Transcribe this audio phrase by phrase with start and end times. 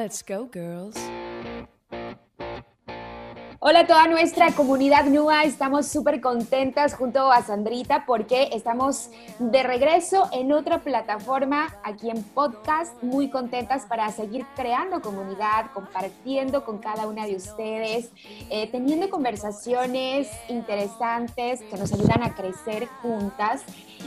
[0.00, 0.96] Let's go, girls.
[3.70, 9.62] Hola a toda nuestra comunidad NUA, estamos súper contentas junto a Sandrita porque estamos de
[9.62, 16.78] regreso en otra plataforma aquí en podcast, muy contentas para seguir creando comunidad, compartiendo con
[16.78, 18.10] cada una de ustedes,
[18.50, 23.62] eh, teniendo conversaciones interesantes que nos ayudan a crecer juntas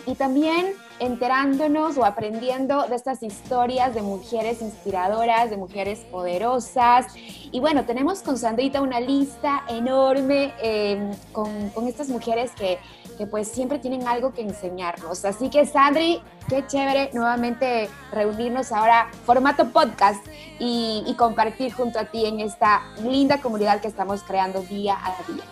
[0.06, 7.08] y también enterándonos o aprendiendo de estas historias de mujeres inspiradoras, de mujeres poderosas.
[7.52, 12.80] Y bueno, tenemos con Sandrita una lista enorme em, con, con, estas mujeres que,
[13.18, 15.26] que, pues siempre tienen algo que enseñarnos.
[15.26, 20.26] Así que Sandri, qué chévere nuevamente reunirnos ahora formato podcast
[20.60, 25.32] y, y compartir junto a ti en esta linda comunidad que estamos creando día a
[25.32, 25.44] día.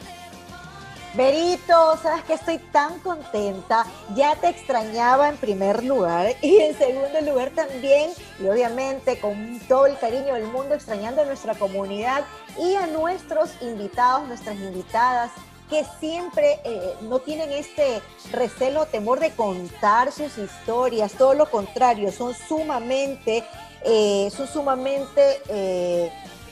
[1.13, 7.19] Berito, sabes que estoy tan contenta, ya te extrañaba en primer lugar y en segundo
[7.21, 12.23] lugar también, y obviamente con todo el cariño del mundo, extrañando a nuestra comunidad
[12.57, 15.31] y a nuestros invitados, nuestras invitadas
[15.69, 22.11] que siempre eh, no tienen este recelo temor de contar sus historias, todo lo contrario,
[22.13, 23.43] son sumamente,
[23.83, 26.11] eh, son sumamente eh,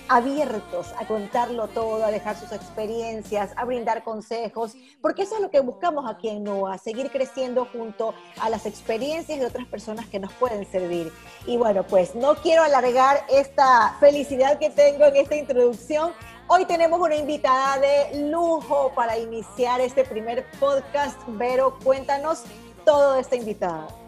[0.10, 5.52] abiertos a contarlo todo, a dejar sus experiencias, a brindar consejos, porque eso es lo
[5.52, 10.20] que buscamos aquí en NOA, seguir creciendo junto a las experiencias de otras personas que
[10.20, 11.14] nos pueden servir.
[11.46, 16.12] Y bueno, pues no quiero alargar esta felicidad que tengo en esta introducción.
[16.48, 21.20] Hoy tenemos una invitada de lujo para iniciar este primer podcast.
[21.28, 22.44] Vero, cuéntanos
[22.84, 23.99] todo de esta invitada.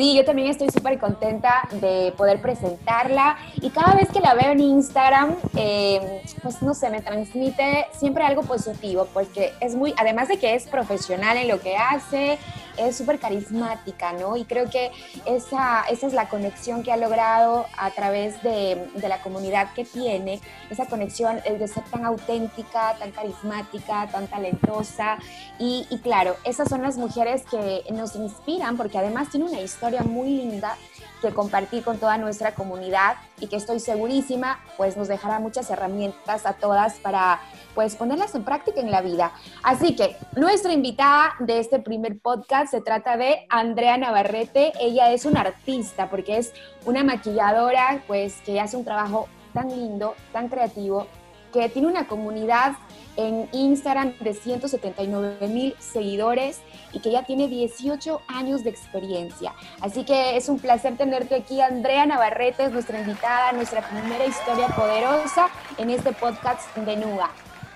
[0.00, 3.36] Sí, yo también estoy súper contenta de poder presentarla.
[3.60, 8.24] Y cada vez que la veo en Instagram, eh, pues no sé, me transmite siempre
[8.24, 12.38] algo positivo, porque es muy, además de que es profesional en lo que hace,
[12.80, 14.36] es súper carismática, ¿no?
[14.36, 14.90] Y creo que
[15.26, 19.84] esa, esa es la conexión que ha logrado a través de, de la comunidad que
[19.84, 25.18] tiene, esa conexión el de ser tan auténtica, tan carismática, tan talentosa.
[25.58, 30.02] Y, y claro, esas son las mujeres que nos inspiran, porque además tiene una historia
[30.02, 30.76] muy linda
[31.20, 36.46] que compartir con toda nuestra comunidad y que estoy segurísima pues nos dejará muchas herramientas
[36.46, 37.40] a todas para
[37.74, 39.32] pues ponerlas en práctica en la vida.
[39.62, 44.72] Así que nuestra invitada de este primer podcast se trata de Andrea Navarrete.
[44.80, 46.52] Ella es una artista porque es
[46.84, 51.08] una maquilladora pues que hace un trabajo tan lindo, tan creativo,
[51.52, 52.74] que tiene una comunidad
[53.16, 56.60] en Instagram de 179 mil seguidores
[56.92, 59.52] y que ya tiene 18 años de experiencia.
[59.80, 61.60] Así que es un placer tenerte aquí.
[61.60, 67.30] Andrea Navarrete es nuestra invitada, nuestra primera historia poderosa en este podcast de Nuga.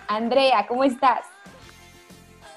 [0.06, 1.33] Andrea, ¿cómo estás?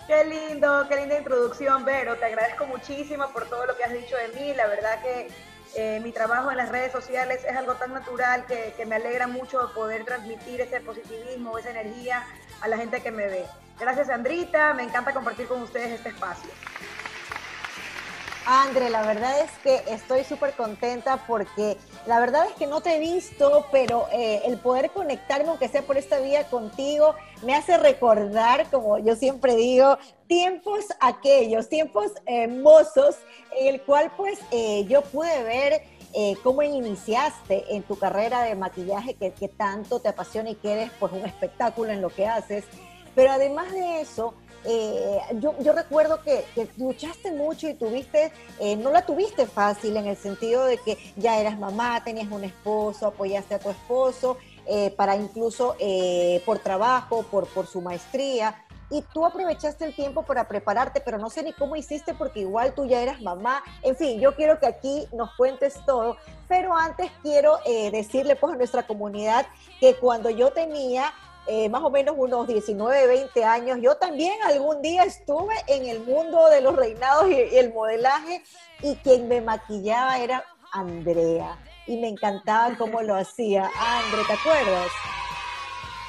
[0.07, 2.15] Qué lindo, qué linda introducción, Vero.
[2.15, 4.53] Te agradezco muchísimo por todo lo que has dicho de mí.
[4.53, 5.27] La verdad que
[5.75, 9.27] eh, mi trabajo en las redes sociales es algo tan natural que, que, me alegra
[9.27, 12.25] mucho poder transmitir ese positivismo, esa energía
[12.61, 13.45] a la gente que me ve.
[13.77, 14.73] Gracias, Andrita.
[14.73, 16.49] Me encanta compartir con ustedes este espacio.
[18.45, 22.95] Andre, la verdad es que estoy súper contenta porque la verdad es que no te
[22.95, 27.77] he visto, pero eh, el poder conectarme, aunque sea por esta vía contigo, me hace
[27.77, 33.17] recordar, como yo siempre digo, tiempos aquellos, tiempos hermosos,
[33.59, 35.81] en el cual pues eh, yo pude ver
[36.13, 40.71] eh, cómo iniciaste en tu carrera de maquillaje que, que tanto te apasiona y que
[40.71, 42.63] eres pues un espectáculo en lo que haces.
[43.15, 44.33] Pero además de eso,
[44.69, 49.95] eh, yo, yo, recuerdo que, que, luchaste mucho y tuviste, eh, no la tuviste fácil
[49.95, 54.37] en el sentido de que ya eras mamá, tenías un esposo, apoyaste a tu esposo
[54.69, 58.65] eh, para incluso eh, por trabajo, por, por su maestría.
[58.89, 62.73] Y tú aprovechaste el tiempo para prepararte, pero no sé ni cómo hiciste porque igual
[62.73, 63.63] tú ya eras mamá.
[63.81, 66.17] En fin, yo quiero que aquí nos cuentes todo,
[66.49, 69.45] pero antes quiero eh, decirle pues a nuestra comunidad
[69.79, 71.13] que cuando yo tenía
[71.47, 73.77] eh, más o menos unos 19, 20 años.
[73.81, 78.43] Yo también algún día estuve en el mundo de los reinados y, el modelaje
[78.81, 80.43] y quien me maquillaba era
[80.73, 83.69] Andrea y me encantaba cómo lo hacía.
[83.79, 84.91] Andre, ¿te acuerdas?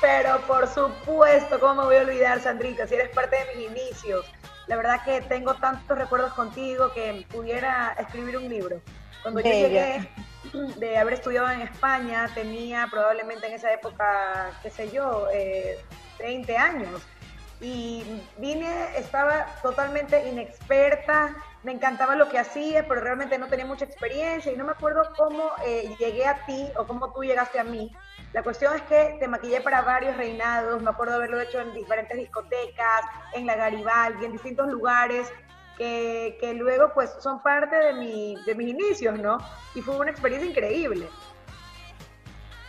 [0.00, 2.87] Pero por supuesto, ¿cómo me voy a olvidar, Sandrita?
[2.87, 4.26] Si eres parte de mis inicios.
[4.67, 8.81] La verdad que tengo tantos recuerdos contigo que pudiera escribir un libro.
[9.33, 10.09] Cuando yo llegué
[10.79, 15.79] de haber estudiado en España, tenía probablemente en esa época, qué sé yo, eh,
[16.19, 17.03] 20 años.
[17.61, 23.85] Y vine, estaba totalmente inexperta, me encantaba lo que hacía, pero realmente no tenía mucha
[23.85, 27.65] experiencia y no me acuerdo cómo eh, llegué a ti o cómo tú llegaste a
[27.65, 27.93] mí.
[28.33, 32.17] La cuestión es que te maquillé para varios reinados, me acuerdo haberlo hecho en diferentes
[32.17, 33.03] discotecas,
[33.35, 35.31] en la Garibaldi, en distintos lugares,
[35.79, 39.39] que, luego pues son parte de, mi, de mis inicios, ¿no?
[39.75, 41.09] Y fue una experiencia increíble.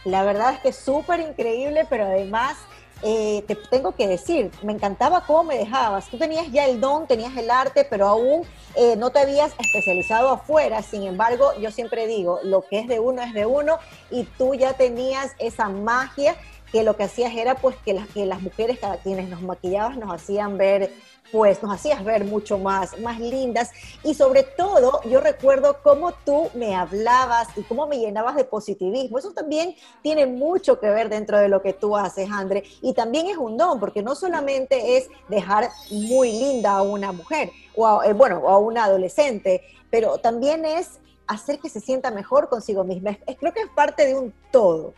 [0.05, 2.57] La verdad es que súper increíble, pero además
[3.01, 6.07] eh, te tengo que decir, me encantaba cómo me dejabas.
[6.09, 8.43] Tú tenías ya el don, tenías el arte, pero aún
[8.75, 10.81] eh, no te habías especializado afuera.
[10.81, 13.79] Sin embargo, yo siempre digo, lo que es de uno es de uno
[14.09, 16.35] y tú ya tenías esa magia
[16.71, 19.97] que lo que hacías era pues que las, que las mujeres, cada quienes nos maquillabas,
[19.97, 20.91] nos hacían ver
[21.31, 23.71] pues nos hacías ver mucho más, más lindas
[24.03, 29.19] y sobre todo yo recuerdo cómo tú me hablabas y cómo me llenabas de positivismo.
[29.19, 33.27] Eso también tiene mucho que ver dentro de lo que tú haces, Andre, y también
[33.27, 38.05] es un don, porque no solamente es dejar muy linda a una mujer o a,
[38.07, 43.17] eh, bueno, a una adolescente, pero también es hacer que se sienta mejor consigo misma.
[43.39, 44.93] Creo que es parte de un todo.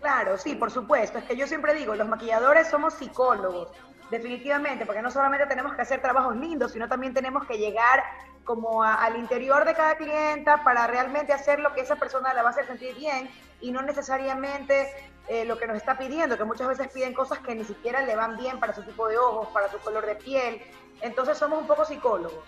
[0.00, 1.18] Claro, sí, por supuesto.
[1.18, 3.68] Es que yo siempre digo, los maquilladores somos psicólogos
[4.10, 8.02] definitivamente, porque no solamente tenemos que hacer trabajos lindos, sino también tenemos que llegar
[8.44, 12.48] como al interior de cada clienta para realmente hacer lo que esa persona la va
[12.48, 13.30] a hacer sentir bien
[13.60, 14.88] y no necesariamente
[15.28, 18.16] eh, lo que nos está pidiendo, que muchas veces piden cosas que ni siquiera le
[18.16, 20.60] van bien para su tipo de ojos, para su color de piel.
[21.00, 22.44] Entonces somos un poco psicólogos.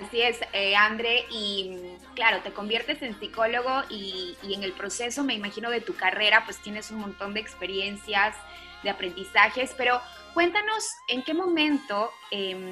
[0.00, 5.24] Así es, eh, André, y claro, te conviertes en psicólogo y, y, en el proceso,
[5.24, 8.36] me imagino, de tu carrera, pues tienes un montón de experiencias,
[8.82, 10.02] de aprendizajes, pero
[10.36, 12.70] cuéntanos en qué momento em,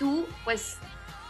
[0.00, 0.78] tú pues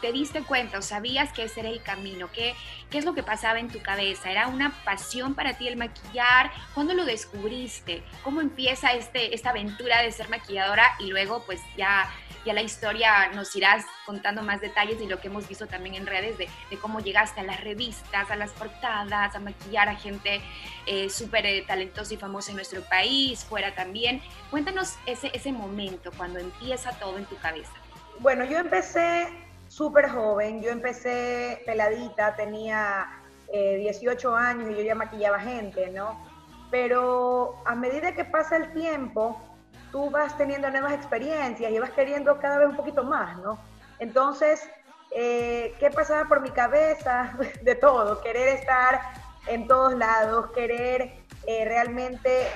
[0.00, 2.54] te diste cuenta o sabías que ese era el camino, ¿Qué,
[2.88, 6.50] qué es lo que pasaba en tu cabeza, era una pasión para ti el maquillar,
[6.72, 8.02] ¿cuándo lo descubriste?
[8.22, 12.10] ¿Cómo empieza este, esta aventura de ser maquilladora y luego pues ya
[12.44, 16.06] ya la historia nos irás contando más detalles de lo que hemos visto también en
[16.06, 16.48] redes de,
[16.80, 20.40] cómo llegaste a las revistas, a las portadas, a maquillar a gente
[20.86, 24.22] eh, súper eh, talentosa y famosa en nuestro país, fuera también.
[24.50, 27.72] Cuéntanos ese, ese momento cuando empieza todo en tu cabeza.
[28.20, 29.28] Bueno, yo empecé
[29.68, 33.20] súper joven, yo empecé peladita, tenía
[33.52, 36.18] 18 eh, años y yo ya maquillaba gente, ¿no?
[36.70, 39.40] Pero a medida que pasa el tiempo,
[39.94, 43.60] tú vas teniendo nuevas experiencias y vas queriendo cada vez un poquito más, ¿no?
[44.00, 44.68] Entonces,
[45.12, 47.38] eh, ¿qué pasaba por mi cabeza?
[47.62, 49.00] De todo, querer estar
[49.46, 51.14] en todos lados, querer
[51.46, 52.48] eh, realmente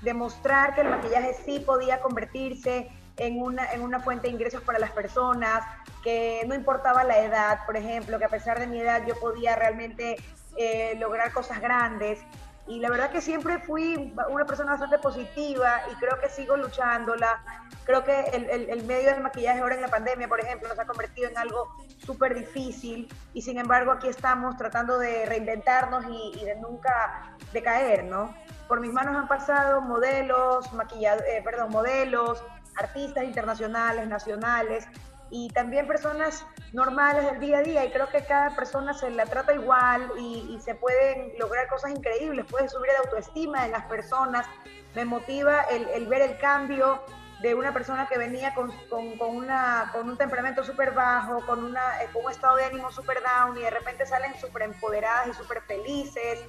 [0.00, 4.78] demostrar que el maquillaje sí podía convertirse en una, en una fuente de ingresos para
[4.78, 5.66] las personas,
[6.02, 9.54] que no importaba la edad, por ejemplo, que a pesar de mi edad yo podía
[9.54, 10.16] realmente
[10.56, 12.20] eh, lograr cosas grandes
[12.68, 17.40] y la verdad que siempre fui una persona bastante positiva y creo que sigo luchándola.
[17.84, 20.84] Creo que el, el, medio del maquillaje ahora en la pandemia, por ejemplo, nos ha
[20.84, 26.56] convertido en algo súper difícil y sin embargo aquí estamos tratando de reinventarnos y, de
[26.56, 28.34] nunca decaer, ¿no?
[28.66, 32.42] Por mis manos han pasado modelos, maquilladores, eh, perdón, modelos,
[32.76, 34.88] artistas internacionales, nacionales,
[35.30, 39.24] y también personas normales del día a día y creo que cada persona se la
[39.24, 44.46] trata igual y, se pueden lograr cosas increíbles, puede subir la autoestima de las personas,
[44.94, 47.02] me motiva el, ver el cambio
[47.40, 48.72] de una persona que venía con,
[49.20, 53.18] una, con un temperamento súper bajo, con, una, eh, con un estado de ánimo súper
[53.22, 56.40] down y de repente salen súper empoderadas y súper felices.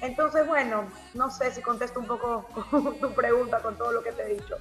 [0.00, 2.46] Entonces, bueno, no sé si contesto un poco
[3.00, 4.56] tu pregunta con todo lo que te he dicho.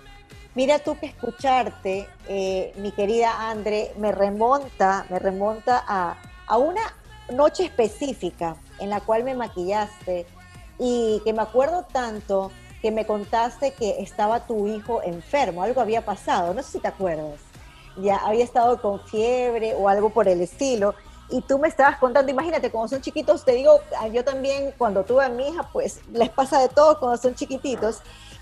[0.59, 6.17] Mira tú que escucharte, eh, mi querida Andre, me remonta, me remonta a,
[6.47, 6.81] a una
[7.31, 10.25] noche específica en la cual me maquillaste
[10.77, 16.03] y que me acuerdo tanto que me contaste que estaba tu hijo enfermo, algo había
[16.03, 17.39] pasado, no sé si te acuerdas,
[17.95, 20.93] ya había estado con fiebre o algo por el estilo,
[21.29, 23.79] y tú me estabas contando, imagínate, cuando son chiquitos, te digo,
[24.12, 28.01] yo también cuando tuve a mi hija, pues les pasa de todo cuando son chiquititos,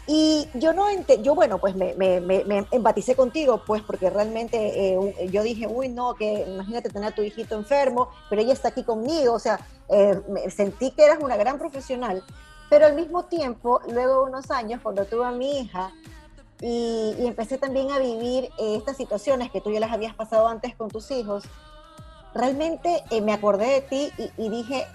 [0.09, 0.85] y yo no
[1.21, 4.57] yo bueno, pues me, me, me, empaticé contigo, pues porque realmente
[4.93, 8.69] eh, yo dije, uy, no, que imagínate tener a tu hijito enfermo, pero ella está
[8.69, 9.59] aquí conmigo, o sea,
[9.89, 10.17] eh,
[10.49, 12.23] sentí que eras una gran profesional,
[12.69, 15.91] pero al mismo tiempo, luego de unos años, cuando tuve a mi hija
[16.61, 20.73] y, empecé también a vivir eh, estas situaciones que tú ya las habías pasado antes
[20.73, 21.43] con tus hijos,
[22.33, 24.85] realmente me acordé de ti y, y dije,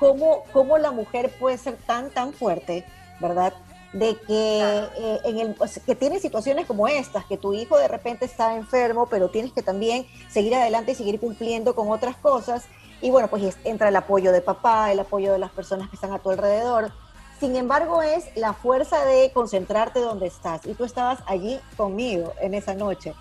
[0.00, 2.84] ¿cómo, ¿cómo la mujer puede ser tan, tan fuerte,
[3.20, 3.52] verdad?
[3.92, 4.60] De que,
[4.96, 9.06] eh, en el, que tienes situaciones como estas, que tu hijo de repente está enfermo,
[9.10, 12.64] pero tienes que también seguir adelante y seguir cumpliendo con otras cosas.
[13.02, 16.12] Y bueno, pues entra el apoyo de papá, el apoyo de las personas que están
[16.12, 16.92] a tu alrededor.
[17.40, 20.66] Sin embargo, es la fuerza de concentrarte donde estás.
[20.66, 23.14] Y tú estabas allí conmigo en esa noche.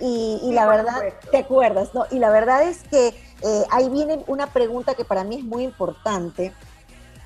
[0.00, 1.92] Y, la verdad, ¿te acuerdas?
[1.92, 2.06] No?
[2.10, 5.64] Y la verdad es que eh, ahí viene una pregunta que para mí es muy
[5.64, 6.52] importante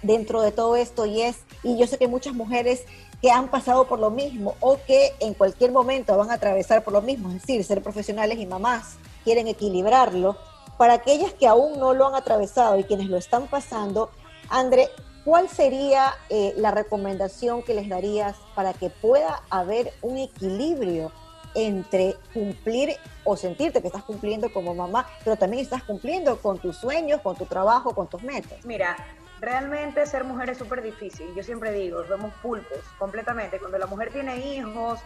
[0.02, 2.84] dentro de todo esto y es, y yo sé que muchas mujeres
[3.20, 6.92] que han pasado por lo mismo o que en cualquier momento van a atravesar por
[6.92, 10.36] lo mismo, es decir, ser profesionales y mamás, quieren equilibrarlo.
[10.76, 14.10] Para aquellas que aún no lo han atravesado y quienes lo están pasando,
[14.48, 14.88] André,
[15.24, 21.12] ¿cuál sería eh, la recomendación que les darías para que pueda haber un equilibrio
[21.54, 26.76] entre cumplir o sentirte que estás cumpliendo como mamá, pero también estás cumpliendo con tus
[26.76, 28.64] sueños, con tu trabajo, con tus metas?
[28.64, 28.96] Mira,
[29.42, 31.34] realmente ser mujer es súper difícil.
[31.34, 33.58] Yo siempre digo, somos pulpos completamente.
[33.58, 35.00] Cuando la mujer tiene hijos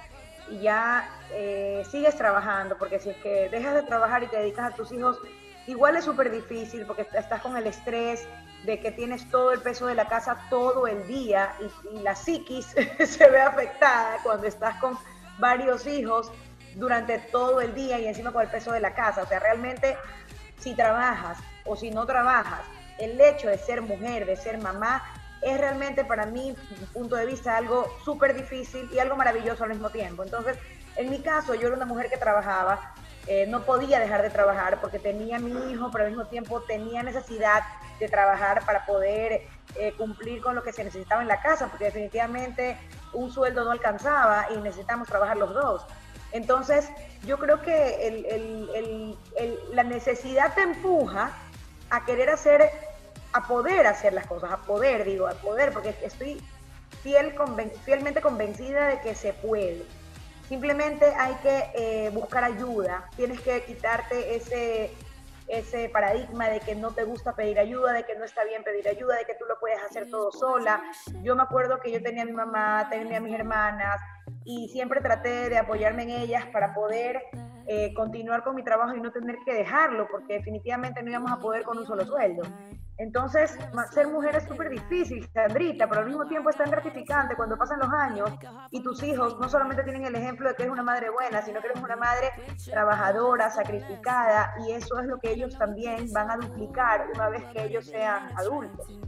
[0.51, 4.73] y ya eh, sigues trabajando, porque si es que dejas de trabajar y te dedicas
[4.73, 5.19] a tus hijos,
[5.67, 8.29] igual es súper difícil porque estás con el estrés
[8.65, 12.15] de que tienes todo el peso de la casa todo el día y, y la
[12.15, 12.67] psiquis
[13.07, 14.99] se ve afectada cuando estás con
[15.39, 16.31] varios hijos
[16.75, 19.23] durante todo el día y encima con el peso de la casa.
[19.23, 19.97] O sea, realmente
[20.59, 22.61] si trabajas o si no trabajas
[22.99, 25.03] el hecho de ser mujer, de ser mamá,
[25.43, 29.71] es realmente para mí, mi punto de vista, algo súper difícil y algo maravilloso al
[29.71, 30.23] mismo tiempo.
[30.23, 30.57] Entonces,
[30.97, 32.95] en mi caso, yo era una mujer que trabajaba,
[33.27, 37.03] eh, no podía dejar de trabajar porque tenía mi hijo, pero al mismo tiempo tenía
[37.03, 37.63] necesidad
[38.01, 39.43] de trabajar para poder
[39.75, 42.79] eh, cumplir con lo que se necesitaba en la casa, porque definitivamente
[43.13, 45.87] un sueldo no alcanzaba y necesitamos trabajar los dos.
[46.33, 46.89] Entonces,
[47.25, 49.15] yo creo que
[49.73, 51.31] la necesidad te empuja
[51.91, 52.71] a querer hacer
[53.37, 56.43] a poder hacer las cosas, a poder, digo, a poder, porque estoy
[57.03, 57.35] fiel,
[57.85, 59.85] fielmente convencida de que se puede.
[60.49, 64.91] Simplemente hay que eh, buscar ayuda, tienes que quitarte ese,
[65.49, 68.89] ese paradigma de que no te gusta pedir ayuda, de que no está bien pedir
[68.89, 70.83] ayuda, de que tú lo puedes hacer todo sola.
[71.23, 74.01] Yo me acuerdo que yo tenía a mi mamá, tenía a mis hermanas
[74.45, 77.23] y siempre traté de apoyarme en ellas para poder
[77.69, 81.39] eh, continuar con mi trabajo y no tener que dejarlo, porque definitivamente no íbamos a
[81.39, 82.43] poder con un solo sueldo.
[82.99, 83.59] Entonces,
[83.93, 87.79] ser mujer es súper difícil, Sandrita, pero al mismo tiempo es tan gratificante cuando pasan
[87.79, 88.31] los años
[88.71, 91.61] y tus hijos no solamente tienen el ejemplo de que eres una madre buena, sino
[91.61, 92.31] que eres una madre
[92.65, 97.65] trabajadora, sacrificada, y eso es lo que ellos también van a duplicar una vez que
[97.65, 98.99] ellos sean adultos.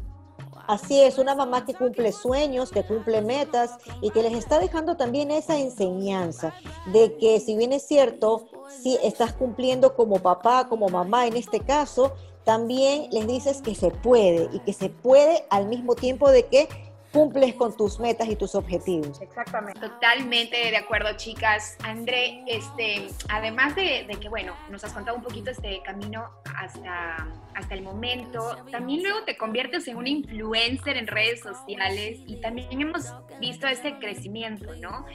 [0.68, 4.98] Así es, una mamá que cumple sueños, que cumple metas y que les está dejando
[4.98, 6.52] también esa enseñanza
[6.92, 11.60] de que si bien es cierto, si estás cumpliendo como papá, como mamá en este
[11.60, 12.12] caso,
[12.44, 16.68] también les dices que se puede y que se puede al mismo tiempo de que
[17.12, 19.20] cumples con tus metas y tus objetivos.
[19.20, 19.80] Exactamente.
[19.80, 21.76] Totalmente de acuerdo, chicas.
[21.82, 27.74] André, este, además de, que, bueno, nos has contado un poquito este camino hasta, hasta
[27.74, 33.12] el momento, también luego te conviertes en una influencer en redes sociales y también hemos
[33.40, 35.06] visto ese crecimiento, ¿no?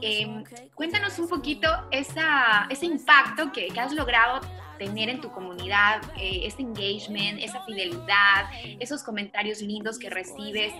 [0.00, 4.40] Em, cuéntanos un poquito esa, ese impacto que has logrado
[4.80, 10.72] tener en tu comunidad eh, ese engagement, esa fidelidad, esos comentarios lindos que recibes.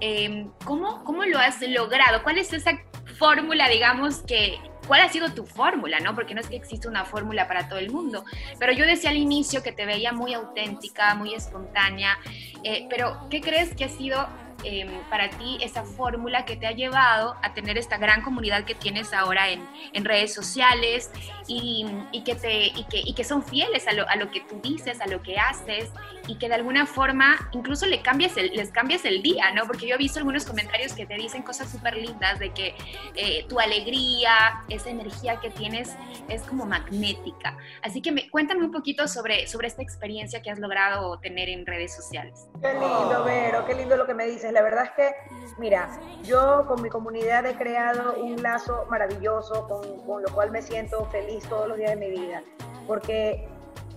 [0.00, 2.22] Em, ¿cómo, ¿Cómo lo has logrado?
[2.22, 2.72] ¿Cuál es esa
[3.18, 6.00] fórmula, digamos, que, ¿cuál ha sido tu fórmula?
[6.00, 6.14] ¿no?
[6.14, 8.24] Porque no es que existe una fórmula para todo el mundo.
[8.58, 12.18] Pero yo decía al inicio que te veía muy auténtica, muy espontánea.
[12.62, 14.28] Eh, pero, ¿qué crees que ha sido
[14.68, 18.74] Em, para ti esa fórmula que te ha llevado a tener esta gran comunidad que
[18.74, 21.12] tienes ahora en, en redes sociales
[21.46, 24.40] y, y, que te, y, que, y que son fieles a lo, a lo, que
[24.40, 25.92] tú dices, a lo que haces
[26.26, 29.66] y que de alguna forma incluso le cambias el, les cambias el día, ¿no?
[29.66, 32.74] Porque yo he visto algunos comentarios que te dicen cosas súper lindas de que
[33.14, 35.94] eh, tu alegría, esa energía que tienes
[36.28, 37.56] es como magnética.
[37.82, 41.66] Así que me, cuéntame un poquito sobre, sobre esta experiencia que has logrado tener en
[41.66, 42.48] redes sociales.
[42.60, 44.52] Qué lindo, Vero, qué lindo lo que me dices.
[44.52, 45.14] La verdad es que,
[45.58, 50.62] mira, yo con mi comunidad he creado un lazo maravilloso con, con lo cual me
[50.62, 52.42] siento feliz todos los días de mi vida.
[52.86, 53.48] Porque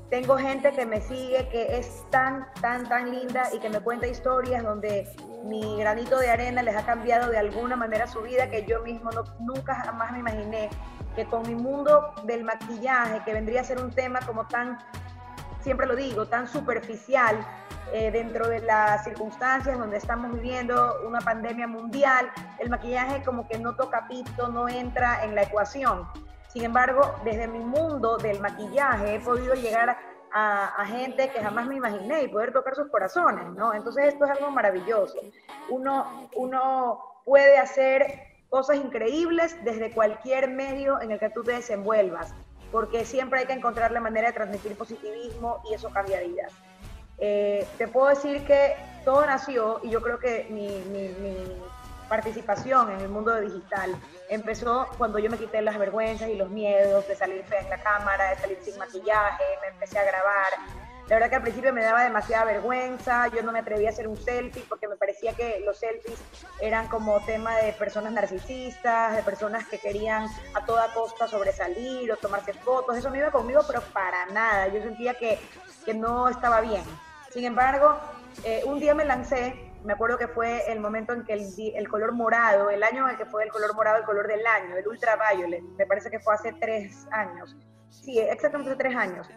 [0.10, 4.08] tengo gente que me sigue que es tan, tan, tan linda y que me cuenta
[4.08, 5.08] historias donde
[5.44, 9.12] mi granito de arena les ha cambiado de alguna manera su vida que yo mismo
[9.12, 10.70] no, nunca jamás me imaginé
[11.16, 14.80] que con mi mundo del maquillaje, que vendría a ser un tema como tan,
[15.62, 17.38] siempre lo digo, tan superficial,
[17.92, 23.58] eh, dentro de las circunstancias donde estamos viviendo una pandemia mundial, el maquillaje como que
[23.58, 26.08] no toca pito, no entra en la ecuación.
[26.50, 29.98] Sin embargo, desde mi mundo del maquillaje he podido llegar
[30.32, 33.74] a, gente que jamás me imaginé y poder tocar sus corazones, ¿no?
[33.74, 35.18] Entonces esto es algo maravilloso.
[35.70, 42.34] Uno, uno puede hacer cosas increíbles desde cualquier medio en el que tú te desenvuelvas,
[42.72, 46.52] porque siempre hay que encontrar la manera de transmitir positivismo y eso cambia vidas.
[47.20, 48.76] Eh, te puedo decir que
[49.06, 51.62] todo nació, y yo creo que mi, mi, mi
[52.10, 53.96] participación en el mundo digital
[54.30, 57.82] empezó cuando yo me quité las vergüenzas y los miedos de salir fea en la
[57.82, 60.48] cámara, de salir sin maquillaje, me empecé a grabar.
[61.08, 64.08] La verdad que al principio me daba demasiada vergüenza, yo no me atrevía a hacer
[64.08, 66.20] un selfie porque me parecía que los selfies
[66.62, 72.18] eran como tema de personas narcisistas, de personas que querían a toda costa sobresalir o
[72.18, 72.96] tomarse fotos.
[72.96, 74.68] Eso no iba conmigo, pero para nada.
[74.68, 75.40] Yo sentía que,
[75.84, 76.84] que no estaba bien.
[77.32, 77.98] Sin embargo,
[78.44, 82.12] eh, un día me lancé me acuerdo que fue el momento en que el, color
[82.12, 84.88] morado, el año en el que fue el color morado el color del año, el
[84.88, 87.56] ultraviolet, me parece que fue hace tres años.
[87.90, 89.28] Sí, exactamente tres años.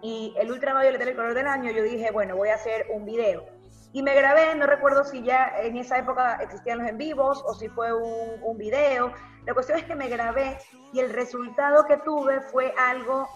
[0.00, 3.04] Y el ultraviolet era el color del año, yo dije, bueno, voy a hacer un
[3.04, 3.44] video.
[3.92, 7.54] Y me grabé, no recuerdo si ya en esa época existían los en vivos o
[7.54, 9.12] si fue un, un video.
[9.46, 10.58] La cuestión es que me grabé
[10.92, 13.28] y el resultado que tuve fue algo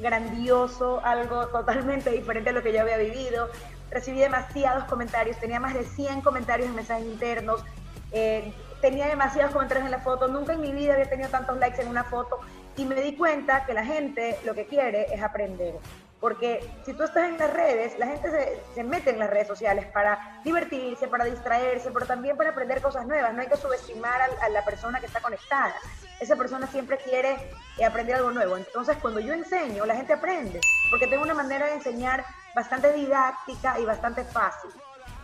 [0.00, 3.48] grandioso, algo totalmente diferente a lo que yo había vivido.
[3.92, 7.64] Recibí demasiados comentarios, tenía más de 100 comentarios en mensajes internos,
[8.10, 11.80] eh, tenía demasiados comentarios en la foto, nunca en mi vida había tenido tantos likes
[11.80, 12.40] en una foto
[12.76, 15.74] y me di cuenta que la gente lo que quiere es aprender.
[16.22, 19.86] Porque si tú estás en las redes, la gente se, mete en las redes sociales
[19.86, 23.34] para divertirse, para distraerse, pero también para aprender cosas nuevas.
[23.34, 25.74] No hay que subestimar a, a la persona que está conectada.
[26.20, 28.56] Esa persona siempre quiere eh, aprender algo nuevo.
[28.56, 30.60] Entonces, cuando yo enseño, la gente aprende,
[30.90, 32.24] porque tengo una manera de enseñar
[32.54, 34.70] bastante didáctica y bastante fácil.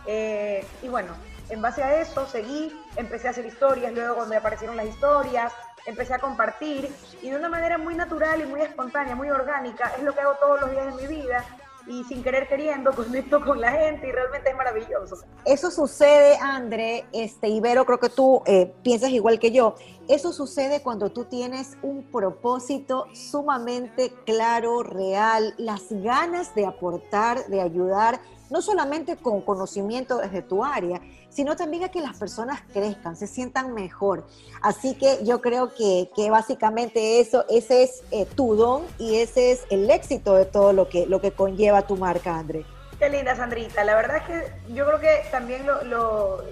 [0.05, 1.15] Eh, y bueno,
[1.49, 5.53] en base a eso seguí, empecé a hacer historias, luego cuando aparecieron las historias,
[5.85, 6.89] empecé a compartir
[7.21, 10.35] y de una manera muy natural y muy espontánea, muy orgánica, es lo que hago
[10.39, 11.45] todos los días de mi vida
[11.87, 15.17] y sin querer queriendo conecto con la gente y realmente es maravilloso.
[15.45, 19.75] Eso sucede, André, este, Ibero, creo que tú eh, piensas igual que yo.
[20.07, 27.61] Eso sucede cuando tú tienes un propósito sumamente claro, real, las ganas de aportar, de
[27.61, 33.15] ayudar, no solamente con conocimiento desde tu área, sino también a que las personas crezcan,
[33.15, 34.25] se sientan mejor.
[34.61, 39.51] Así que yo creo que, que básicamente eso, ese es eh, tu don y ese
[39.51, 42.65] es el éxito de todo lo que, lo que conlleva tu marca, André.
[42.99, 43.85] Qué linda, Sandrita.
[43.85, 46.43] La verdad es que yo creo que también lo, lo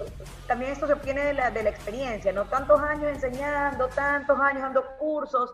[0.46, 2.46] también esto se obtiene de la, de la experiencia, ¿no?
[2.46, 5.52] Tantos años enseñando, tantos años dando cursos,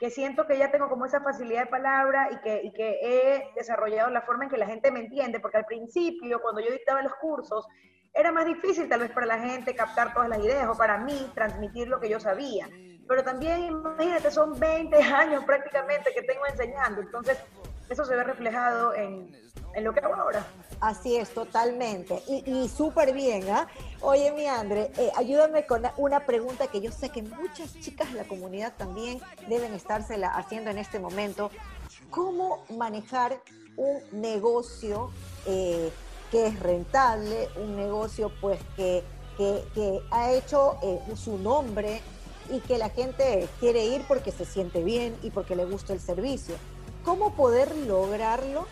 [0.00, 2.40] que siento que ya tengo como esa facilidad de palabra y
[2.72, 6.62] que, he desarrollado la forma en que la gente me entiende, porque al principio, cuando
[6.62, 7.66] yo dictaba los cursos,
[8.14, 11.30] era más difícil tal vez para la gente captar todas las ideas o para mí
[11.34, 12.66] transmitir lo que yo sabía.
[13.06, 17.38] Pero también, imagínate, son 20 años prácticamente que tengo enseñando, entonces
[17.90, 19.30] eso se ve reflejado en,
[19.74, 20.46] en lo que hago ahora.
[20.80, 22.22] Así es, totalmente.
[22.26, 23.66] Y, y súper bien, ¿ah?
[24.00, 28.18] Oye, mi Andre, eh, ayúdame con una pregunta que yo sé que muchas chicas de
[28.18, 31.50] la comunidad también deben estársela haciendo en este momento.
[32.10, 33.40] ¿Cómo manejar
[33.76, 35.10] un negocio
[35.46, 35.92] eh,
[36.30, 39.04] que es rentable, un negocio pues que,
[39.36, 42.00] que, que ha hecho eh, su nombre
[42.48, 46.00] y que la gente quiere ir porque se siente bien y porque le gusta el
[46.00, 46.54] servicio?
[47.04, 48.66] ¿Cómo poder lograrlo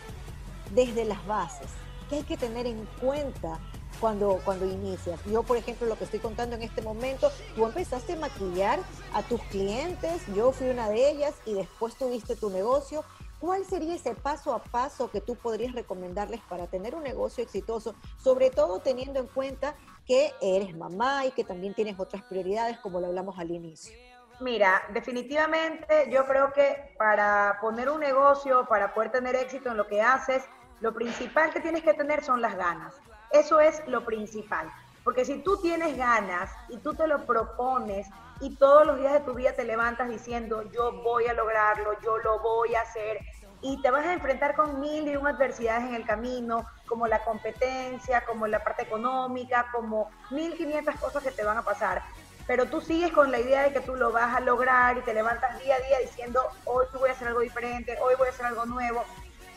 [0.71, 1.69] desde las bases?
[2.09, 3.59] ¿Qué hay que tener en cuenta
[3.99, 5.23] cuando, cuando inicias?
[5.25, 8.79] Yo, por ejemplo, lo que estoy contando en este momento, tú empezaste a maquillar
[9.13, 13.03] a tus clientes, yo fui una de ellas y después tuviste tu negocio.
[13.39, 17.95] ¿Cuál sería ese paso a paso que tú podrías recomendarles para tener un negocio exitoso,
[18.17, 22.99] sobre todo teniendo en cuenta que eres mamá y que también tienes otras prioridades, como
[22.99, 23.95] lo hablamos al inicio?
[24.41, 29.85] Mira, definitivamente yo creo que para poner un negocio, para poder tener éxito en lo
[29.87, 30.43] que haces,
[30.81, 32.95] lo principal que tienes que tener son las ganas.
[33.31, 34.71] Eso es lo principal.
[35.03, 38.07] Porque si tú tienes ganas y tú te lo propones
[38.41, 42.17] y todos los días de tu vida te levantas diciendo yo voy a lograrlo, yo
[42.19, 43.19] lo voy a hacer
[43.61, 47.23] y te vas a enfrentar con mil y un adversidades en el camino, como la
[47.23, 52.01] competencia, como la parte económica, como mil quinientas cosas que te van a pasar
[52.49, 55.13] pero tú sigues con la idea de que tú lo vas a lograr y te
[55.13, 58.47] levantas día a día diciendo, hoy voy a hacer algo diferente, hoy voy a hacer
[58.47, 59.05] algo nuevo.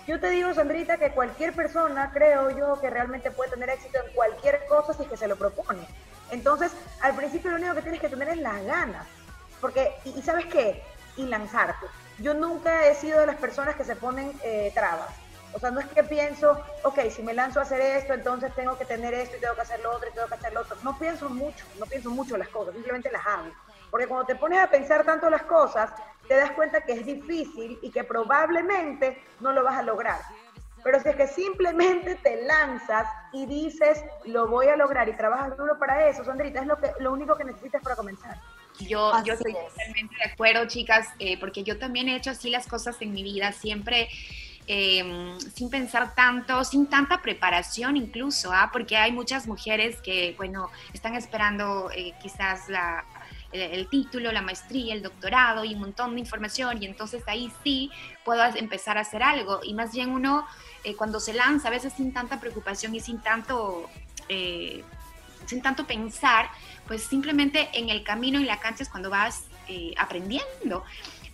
[0.06, 4.12] Yo te digo, Sandrita, que cualquier persona, creo yo, que realmente puede tener éxito en
[4.14, 5.86] cualquier cosa si es que se lo propone.
[6.32, 9.06] Entonces, al principio lo único que tienes que tener es las ganas.
[9.60, 10.82] Porque, y, ¿sabes qué?
[11.16, 11.86] Y lanzarte.
[12.18, 15.10] Yo nunca he sido de las personas que se ponen eh, trabas.
[15.54, 18.76] O sea, no es que pienso, ok, si me lanzo a hacer esto, entonces tengo
[18.78, 20.76] que tener esto y tengo que hacer lo otro y tengo que hacer lo otro.
[20.82, 23.52] No pienso mucho, no pienso mucho las cosas, simplemente las hago.
[23.90, 25.90] Porque cuando te pones a pensar tanto las cosas,
[26.32, 30.18] te das cuenta que es difícil y que probablemente no lo vas a lograr.
[30.82, 35.54] Pero si es que simplemente te lanzas y dices, lo voy a lograr y trabajas
[35.58, 38.40] duro para eso, Sandrita, es lo, que, lo único que necesitas para comenzar.
[38.80, 42.66] Yo, yo estoy totalmente de acuerdo, chicas, eh, porque yo también he hecho así las
[42.66, 43.52] cosas en mi vida.
[43.52, 44.08] Siempre
[44.66, 48.70] eh, sin pensar tanto, sin tanta preparación incluso, ¿ah?
[48.72, 53.04] porque hay muchas mujeres que, bueno, están esperando eh, quizás la,
[53.52, 57.90] el, título, la maestría, el doctorado y un montón de información y entonces ahí sí
[58.24, 60.46] puedo empezar a hacer algo y más bien uno
[60.84, 63.88] eh, cuando se lanza, a veces sin tanta preocupación y sin tanto...
[64.28, 64.82] Eh,
[65.46, 66.48] sin tanto pensar,
[66.86, 70.84] pues simplemente en el camino y la cancha es cuando vas eh, aprendiendo.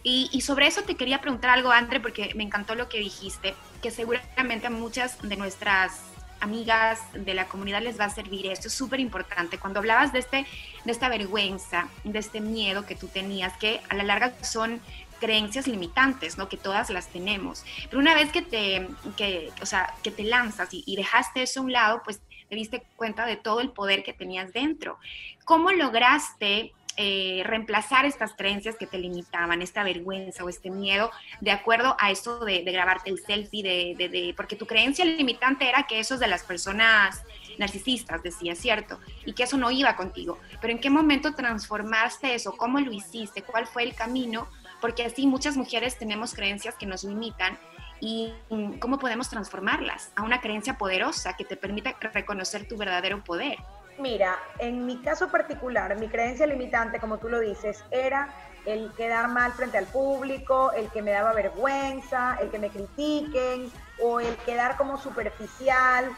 [0.03, 3.91] Y, sobre eso te quería preguntar algo, André, porque me encantó lo que dijiste, que
[3.91, 6.01] seguramente muchas de nuestras
[6.41, 9.59] amigas de la comunidad les va a servir esto, es súper importante.
[9.59, 10.47] Cuando hablabas de, este,
[10.85, 14.81] de esta vergüenza, de este miedo que tú tenías, que a la larga son
[15.19, 16.49] creencias limitantes, ¿no?
[16.49, 17.65] Que todas las tenemos.
[17.85, 21.63] Pero una vez que te, que, o sea, que te lanzas y, dejaste eso a
[21.65, 24.99] un lado, pues te diste cuenta de todo el poder que tenías dentro.
[25.45, 31.53] ¿Cómo lograste eh, reemplazar estas creencias que te limitaban, esta vergüenza o este miedo, de
[31.53, 36.15] acuerdo a eso de, grabarte el selfie, de, porque tu creencia limitante era que eso
[36.15, 37.23] es de las personas
[37.57, 38.99] narcisistas, decía, ¿cierto?
[39.25, 40.41] Y que eso no iba contigo.
[40.61, 42.57] Pero ¿en qué momento transformaste eso?
[42.57, 43.43] ¿Cómo lo hiciste?
[43.43, 44.49] ¿Cuál fue el camino?
[44.81, 47.59] Porque así muchas mujeres tenemos creencias que nos limitan
[48.01, 53.23] y mm, cómo podemos transformarlas a una creencia poderosa que te permita reconocer tu verdadero
[53.25, 53.57] poder.
[53.99, 58.33] Mira, en mi caso particular, mi creencia limitante, como tú lo dices, era
[58.65, 63.73] el quedar mal frente al público, el que me daba vergüenza, el que me critiquen
[64.01, 66.13] o el quedar como superficial.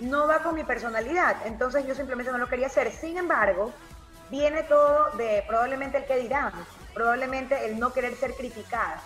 [0.00, 2.90] No va con mi personalidad, entonces yo simplemente no lo quería hacer.
[2.90, 3.72] Sin embargo,
[4.30, 6.52] viene todo de probablemente el que dirán,
[6.96, 9.00] probablemente el no querer ser criticada.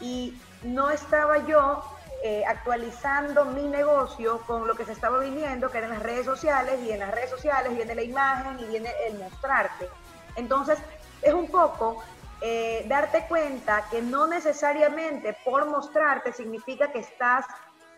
[0.00, 1.84] Y no estaba yo
[2.24, 6.80] eh, actualizando mi negocio con lo que se estaba viviendo, que eran las redes sociales,
[6.82, 9.88] y en las redes sociales viene la imagen y viene el mostrarte.
[10.34, 10.80] Entonces,
[11.22, 12.02] es un poco
[12.40, 17.46] eh, darte cuenta que no necesariamente por mostrarte significa que estás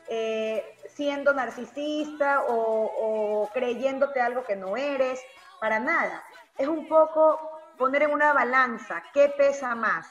[0.09, 5.19] eh, siendo narcisista o, o creyéndote algo que no eres,
[5.61, 6.23] para nada.
[6.59, 7.50] Es un poco
[7.81, 10.07] poner en una balanza qué pesa más.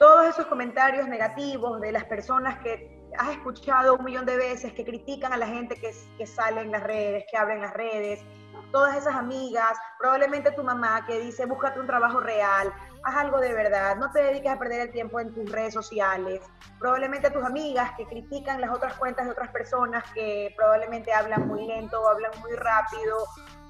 [0.00, 4.84] Todos esos comentarios negativos de las personas que has escuchado un millón de veces que
[4.84, 8.24] critican a la gente que, sale en las redes, que abre en las redes,
[8.72, 12.72] todas esas amigas, probablemente tu mamá que dice búscate un trabajo real,
[13.04, 16.40] haz algo de verdad, no te dediques a perder el tiempo en tus redes sociales,
[16.80, 21.66] probablemente tus amigas que critican las otras cuentas de otras personas que probablemente hablan muy
[21.66, 23.16] lento o hablan muy rápido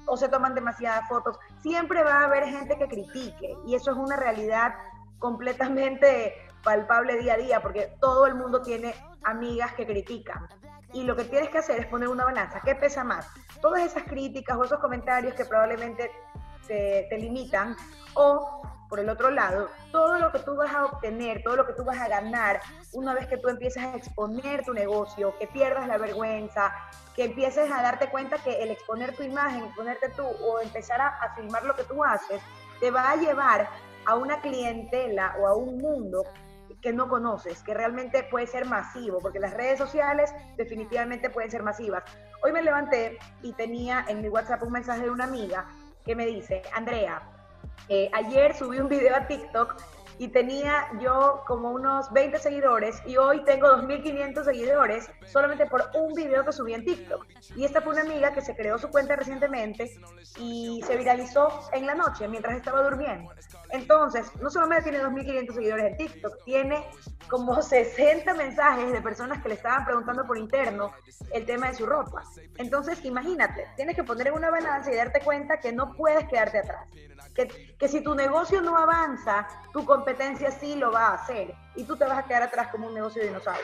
[0.05, 3.97] o se toman demasiadas fotos, siempre va a haber gente que critique y eso es
[3.97, 4.73] una realidad
[5.19, 10.47] completamente palpable día a día porque todo el mundo tiene amigas que critican.
[10.93, 12.61] Y lo que tienes que hacer es poner una balanza.
[12.63, 13.27] ¿Qué pesa más?
[13.61, 16.11] Todas esas críticas o esos comentarios que probablemente
[16.67, 17.75] te, te limitan
[18.13, 18.61] o
[18.93, 21.83] por el otro lado, todo lo que tú vas a obtener, todo lo que tú
[21.83, 25.97] vas a ganar una vez que tú empieces a exponer tu negocio, que pierdas la
[25.97, 26.71] vergüenza,
[27.15, 31.07] que empieces a darte cuenta que el exponer tu imagen, exponerte tú o empezar a,
[31.07, 32.39] a filmar lo que tú haces,
[32.79, 33.67] te va a llevar
[34.05, 36.23] a una clientela o a un mundo
[36.79, 41.63] que no conoces, que realmente puede ser masivo, porque las redes sociales definitivamente pueden ser
[41.63, 42.03] masivas.
[42.43, 45.65] Hoy me levanté y tenía en mi WhatsApp un mensaje de una amiga
[46.05, 47.32] que me dice, Andrea,
[47.89, 49.75] eh, ayer subí un video a TikTok
[50.17, 56.13] y tenía yo como unos 20 seguidores y hoy tengo 2.500 seguidores solamente por un
[56.13, 57.25] video que subí en TikTok.
[57.55, 59.91] Y esta fue una amiga que se creó su cuenta recientemente
[60.37, 63.31] y se viralizó en la noche mientras estaba durmiendo.
[63.71, 66.85] Entonces, no solamente tiene 2.500 seguidores en TikTok, tiene
[67.27, 70.91] como 60 mensajes de personas que le estaban preguntando por interno
[71.31, 72.23] el tema de su ropa.
[72.57, 76.59] Entonces, imagínate, tienes que poner en una balanza y darte cuenta que no puedes quedarte
[76.59, 76.87] atrás.
[77.33, 81.83] Que, que si tu negocio no avanza, tu competencia sí lo va a hacer y
[81.83, 83.63] tú te vas a quedar atrás como un negocio de dinosaurio.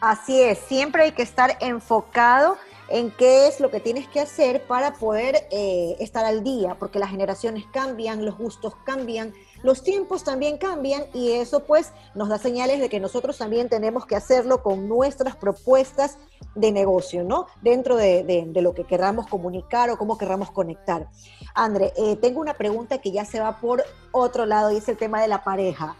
[0.00, 4.62] Así es, siempre hay que estar enfocado en qué es lo que tienes que hacer
[4.66, 10.24] para poder eh, estar al día, porque las generaciones cambian, los gustos cambian, los tiempos
[10.24, 14.62] también cambian y eso pues nos da señales de que nosotros también tenemos que hacerlo
[14.62, 16.18] con nuestras propuestas
[16.54, 17.46] de negocio, ¿no?
[17.62, 21.08] Dentro de, lo que queramos comunicar o cómo queramos conectar.
[21.54, 24.96] André, eh, tengo una pregunta que ya se va por otro lado y es el
[24.96, 25.96] tema de la pareja.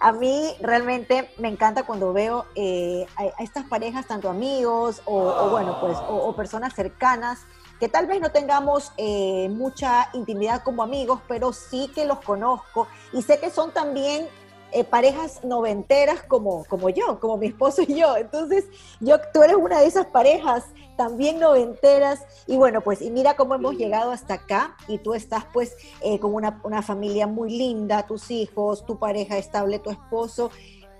[0.00, 5.78] A mí realmente me encanta cuando veo eh, a, estas parejas, tanto amigos o, bueno,
[5.80, 7.40] pues, o, personas cercanas,
[7.80, 12.86] que tal vez no tengamos eh, mucha intimidad como amigos, pero sí que los conozco
[13.12, 14.28] y sé que son también
[14.76, 18.16] eh, parejas noventeras como, como yo, como mi esposo y yo.
[18.16, 18.64] Entonces,
[18.98, 20.64] yo, tú eres una de esas parejas
[20.96, 22.26] también noventeras.
[22.48, 24.76] Y bueno, pues, y mira cómo hemos llegado hasta acá.
[24.88, 29.38] Y tú estás pues eh, con una, una familia muy linda, tus hijos, tu pareja
[29.38, 30.50] estable, tu esposo.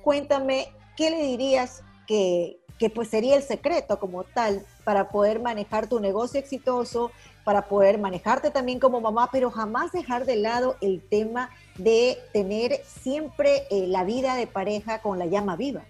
[0.03, 5.87] Cuéntame, ¿qué le dirías que, que pues sería el secreto como tal para poder manejar
[5.87, 7.11] tu negocio exitoso,
[7.43, 12.85] para poder manejarte también como mamá, pero jamás dejar de lado el tema de tener
[12.85, 15.81] siempre eh, la vida de pareja con la llama viva.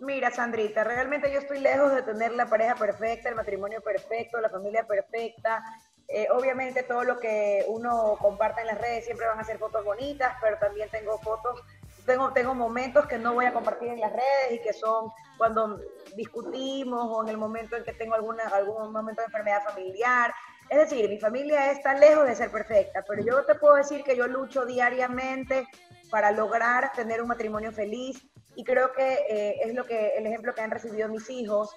[0.00, 4.50] Mira, Sandrita, realmente yo estoy lejos de tener la pareja perfecta, el matrimonio perfecto, la
[4.50, 5.62] familia perfecta.
[6.08, 9.84] Eh, obviamente todo lo que uno comparte en las redes siempre van a ser fotos
[9.84, 11.62] bonitas, pero también tengo fotos
[12.08, 15.78] tengo, tengo momentos que no voy a compartir en las redes y que son cuando
[16.16, 20.34] discutimos o en el momento en que tengo alguna, algún momento de enfermedad familiar.
[20.68, 24.16] Es decir, mi familia está lejos de ser perfecta, pero yo te puedo decir que
[24.16, 25.68] yo lucho diariamente
[26.10, 30.54] para lograr tener un matrimonio feliz y creo que eh, es lo que el ejemplo
[30.54, 31.74] que han recibido mis hijos.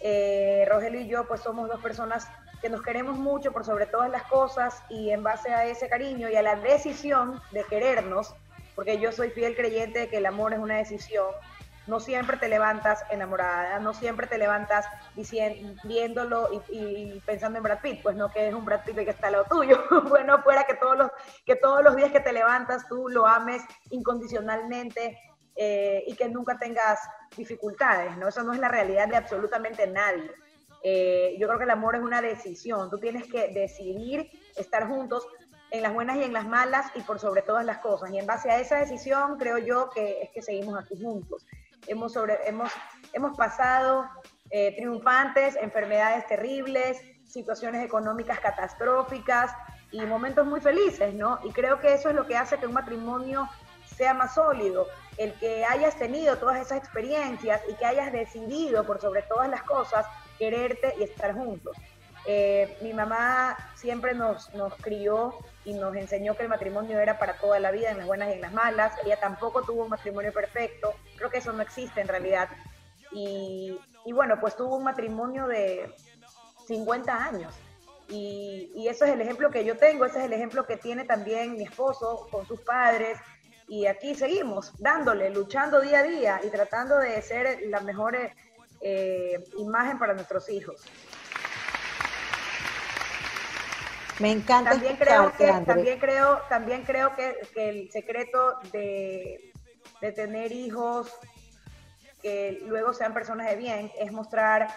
[0.00, 2.26] Eh, Rogelio y yo pues somos dos personas
[2.60, 6.30] que nos queremos mucho por sobre todas las cosas y en base a ese cariño
[6.30, 8.34] y a la decisión de querernos,
[8.82, 11.28] porque yo soy fiel creyente de que el amor es una decisión,
[11.86, 17.78] no siempre te levantas enamorada, no siempre te levantas diciendo, viéndolo y, pensando en Brad
[17.80, 19.78] Pitt, pues no que es un Brad Pitt que está al lado tuyo.
[20.08, 21.10] bueno, fuera que todos, los,
[21.46, 25.16] que todos los días que te levantas tú lo ames incondicionalmente
[25.54, 26.98] eh, y que nunca tengas
[27.36, 28.26] dificultades, ¿no?
[28.26, 30.28] Eso no es la realidad de absolutamente nadie.
[30.82, 35.24] Eh, yo creo que el amor es una decisión, tú tienes que decidir estar juntos
[35.72, 38.10] en las buenas y en las malas y por sobre todas las cosas.
[38.10, 41.44] Y en base a esa decisión creo yo que es que seguimos aquí juntos
[41.86, 42.70] hemos, sobre, hemos,
[43.12, 44.04] hemos pasado
[44.50, 49.52] eh, triunfantes, enfermedades terribles, situaciones económicas catastróficas
[49.90, 51.38] y momentos muy felices, ¿no?
[51.44, 53.48] Y creo que eso es lo que hace que un matrimonio
[53.96, 54.86] sea más sólido,
[55.18, 59.62] el que hayas tenido todas esas experiencias y que hayas decidido por sobre todas las
[59.62, 60.06] cosas
[60.38, 61.76] quererte y estar juntos.
[62.24, 67.34] Eh, mi mamá siempre nos, nos crió y nos enseñó que el matrimonio era para
[67.34, 68.92] toda la vida, en las buenas y en las malas.
[69.04, 72.48] Ella tampoco tuvo un matrimonio perfecto, creo que eso no existe en realidad.
[73.12, 75.94] Y, y bueno, pues tuvo un matrimonio de
[76.66, 77.54] 50 años.
[78.08, 81.04] Y, y, eso es el ejemplo que yo tengo, ese es el ejemplo que tiene
[81.04, 83.18] también mi esposo con sus padres.
[83.68, 88.16] Y aquí seguimos dándole, luchando día a día y tratando de ser la mejor
[88.80, 90.82] eh, imagen para nuestros hijos.
[94.22, 94.70] Me encanta.
[94.70, 99.52] También creo que, también creo, también creo que, el secreto de,
[100.14, 101.12] tener hijos
[102.22, 104.68] que luego sean personas de bien es mostrar,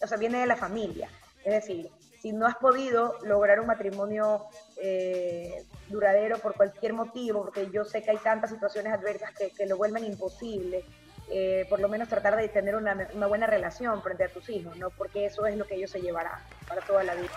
[0.00, 1.08] o sea, viene de la familia.
[1.44, 4.46] Es decir, si no has podido lograr un matrimonio
[4.80, 9.76] eh, duradero por cualquier motivo, porque yo sé que hay tantas situaciones adversas que, lo
[9.76, 10.84] vuelven imposible,
[11.28, 14.76] eh, por lo menos tratar de tener una, una buena relación frente a tus hijos,
[14.76, 14.90] ¿no?
[14.90, 17.32] Porque eso es lo que ellos se llevarán para toda la vida.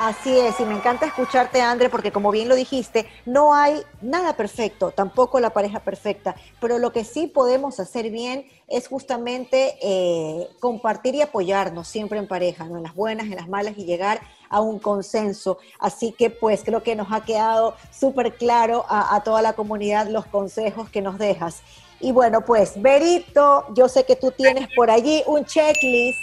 [0.00, 4.34] Así es, y me encanta escucharte, André, porque como bien lo dijiste, no hay nada
[4.34, 10.48] perfecto, tampoco la pareja perfecta, pero lo que sí podemos hacer bien es justamente eh,
[10.58, 12.78] compartir y apoyarnos siempre en pareja, ¿no?
[12.78, 15.58] en las buenas, en las malas y llegar a un consenso.
[15.78, 20.08] Así que pues creo que nos ha quedado súper claro a, a toda la comunidad
[20.08, 21.60] los consejos que nos dejas.
[22.00, 26.18] Y bueno, pues, Berito, yo sé que tú tienes por allí un checklist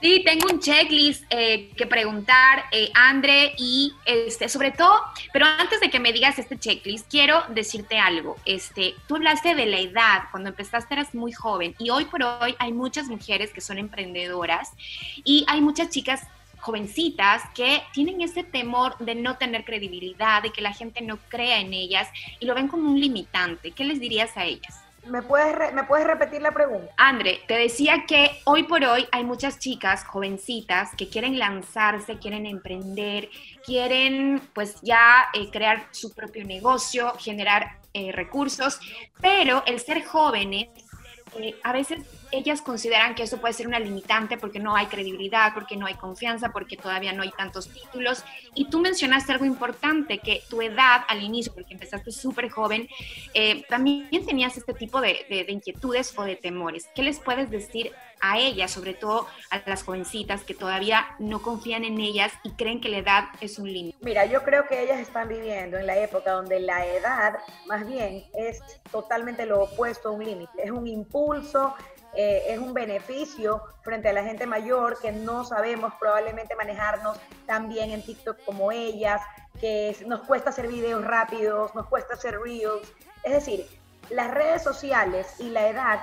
[0.00, 4.98] Sí, tengo un checklist eh, que preguntar, eh, Andre, y este, sobre todo,
[5.30, 8.36] pero antes de que me digas este checklist, quiero decirte algo.
[8.46, 12.54] Este, tú hablaste de la edad, cuando empezaste eras muy joven, y hoy por hoy
[12.58, 14.72] hay muchas mujeres que son emprendedoras
[15.22, 16.26] y hay muchas chicas
[16.60, 21.60] jovencitas que tienen ese temor de no tener credibilidad, de que la gente no crea
[21.60, 22.08] en ellas
[22.38, 23.72] y lo ven como un limitante.
[23.72, 24.79] ¿Qué les dirías a ellas?
[25.06, 26.92] ¿Me puedes, ¿Me puedes repetir la pregunta?
[26.96, 32.46] Andre, te decía que hoy por hoy hay muchas chicas jovencitas que quieren lanzarse, quieren
[32.46, 33.28] emprender,
[33.64, 38.78] quieren pues ya eh, crear su propio negocio, generar eh, recursos,
[39.20, 40.68] pero el ser jóvenes
[41.38, 42.00] eh, a veces
[42.32, 45.94] ellas consideran que eso puede ser una limitante porque no hay credibilidad, porque no hay
[45.94, 48.24] confianza, porque todavía no hay tantos títulos.
[48.54, 52.88] Y tú mencionaste algo importante, que tu edad al inicio, porque empezaste súper joven,
[53.34, 56.88] eh, también tenías este tipo de, de, inquietudes o de temores.
[56.94, 61.84] ¿Qué les puedes decir a ellas, sobre todo a las jovencitas que todavía no confían
[61.84, 63.98] en ellas y creen que la edad es un límite?
[64.02, 68.24] Mira, yo creo que ellas están viviendo en la época donde la edad más bien
[68.34, 71.74] es totalmente lo opuesto a un límite, es un impulso,
[72.14, 77.68] eh, es un beneficio frente a la gente mayor que no sabemos probablemente manejarnos tan
[77.68, 79.22] bien en TikTok como ellas,
[79.60, 82.92] que nos cuesta hacer videos rápidos, nos cuesta hacer reels.
[83.22, 83.66] Es decir,
[84.10, 86.00] las redes sociales y la edad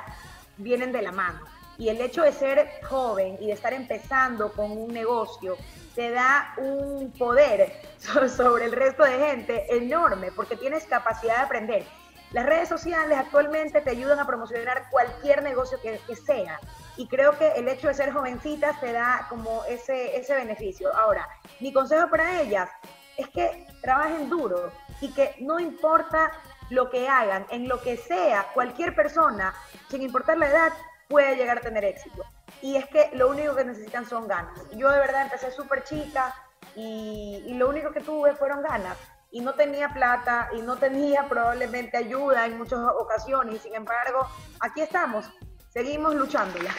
[0.58, 1.42] vienen de la mano.
[1.78, 5.58] Y el hecho de ser joven y de estar empezando con un negocio
[5.94, 7.72] te da un poder
[8.36, 11.84] sobre el resto de gente enorme porque tienes capacidad de aprender.
[12.32, 16.60] Las redes sociales actualmente te ayudan a promocionar cualquier negocio que, sea.
[16.98, 20.94] Y creo que el hecho de ser jovencitas te da como ese, ese beneficio.
[20.94, 21.28] Ahora,
[21.62, 22.70] mi consejo para ellas
[23.16, 26.32] es que trabajen duro y que no importa
[26.70, 29.54] lo que hagan, en lo que sea, cualquier persona,
[29.90, 30.74] sin importar la edad,
[31.08, 32.26] puede llegar a tener éxito.
[32.62, 34.60] Y es que lo único que necesitan son ganas.
[34.74, 36.36] Yo de verdad empecé súper chica
[36.76, 38.98] y, y, lo único que tuve fueron ganas
[39.32, 44.28] y no tenía plata y no tenía probablemente ayuda en muchas ocasiones y sin embargo
[44.60, 45.26] aquí estamos,
[45.70, 46.72] seguimos luchándola.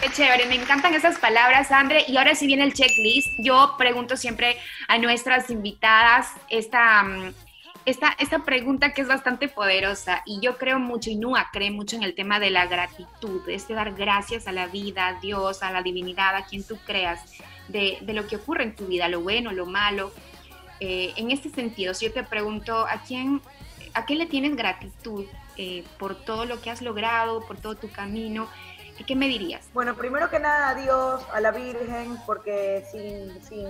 [0.00, 2.04] Qué chévere, me encantan esas palabras, Andre.
[2.06, 3.26] Y ahora sí viene el checklist.
[3.42, 7.34] Yo pregunto siempre a nuestras invitadas esta, mm,
[7.84, 10.22] esta, esta pregunta que es bastante poderosa.
[10.24, 13.66] Y yo creo mucho, y Nua cree mucho en el tema de la gratitud, es
[13.66, 17.20] de dar gracias a la vida, a Dios, a la divinidad, a quien tú creas,
[17.66, 20.12] de, de lo que ocurre en tu vida, lo bueno, lo malo.
[20.80, 23.42] Eh, en este sentido, si yo te pregunto, ¿a quién,
[23.94, 27.90] a qué le tienes gratitud eh, por todo lo que has logrado, por todo tu
[27.90, 28.48] camino?
[29.06, 29.68] ¿Qué me dirías?
[29.72, 33.66] Bueno, primero que nada a Dios, a la Virgen, porque sin, sin,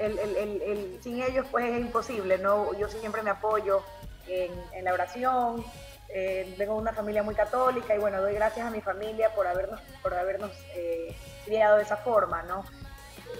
[0.00, 2.72] el, el, el, sin ellos pues es imposible, ¿no?
[2.78, 3.82] Yo siempre me apoyo
[4.26, 5.64] en, la oración,
[6.08, 9.80] eh, vengo una familia muy católica y bueno, doy gracias a mi familia por habernos,
[10.02, 12.64] por habernos eh, criado de esa forma, ¿no?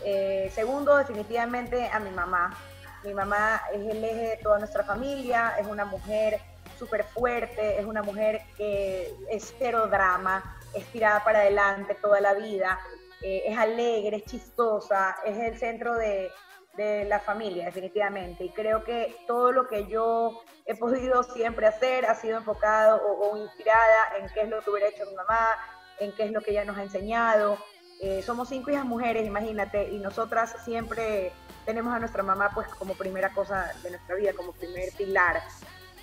[0.04, 2.56] Eh, segundo, definitivamente a mi mamá.
[3.04, 6.40] Mi mamá es el eje de toda nuestra familia, es una mujer
[6.78, 12.34] súper fuerte, es una mujer que es cero drama, es tirada para adelante toda la
[12.34, 12.78] vida,
[13.22, 16.30] eh, es alegre, es chistosa, es el centro de,
[16.78, 18.42] la familia, definitivamente.
[18.44, 23.32] Y creo que todo lo que yo he podido siempre hacer ha sido enfocado o,
[23.32, 25.58] o inspirada en qué es lo que hubiera hecho mi mamá,
[25.98, 27.58] en qué es lo que ella nos ha enseñado.
[28.00, 31.32] Eh, somos cinco hijas mujeres, imagínate, y nosotras siempre
[31.70, 35.40] tenemos a nuestra mamá pues como primera cosa de nuestra vida, como primer pilar.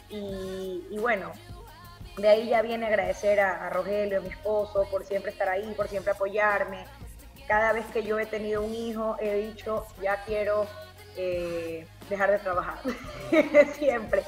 [0.08, 1.34] Y, bueno,
[2.16, 5.90] de ahí ya viene agradecer a, a, Rogelio, mi esposo, por siempre estar ahí, por
[5.90, 6.86] siempre apoyarme.
[7.50, 10.68] Cada vez que yo he tenido un hijo, he dicho, ya quiero
[11.18, 12.78] eh, dejar de trabajar.
[13.78, 14.24] siempre.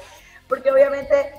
[0.46, 1.32] Porque obviamente